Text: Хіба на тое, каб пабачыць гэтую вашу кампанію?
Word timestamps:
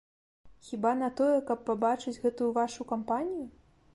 Хіба 0.67 0.93
на 1.01 1.09
тое, 1.19 1.35
каб 1.51 1.59
пабачыць 1.69 2.15
гэтую 2.23 2.49
вашу 2.61 2.87
кампанію? 2.95 3.45